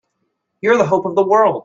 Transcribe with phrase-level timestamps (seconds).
[0.61, 1.59] You're the hope of the world!